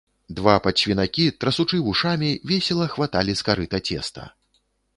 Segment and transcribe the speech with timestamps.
[0.37, 4.29] Два падсвінакі, трасучы вушамі, весела хваталі з карыта цеста.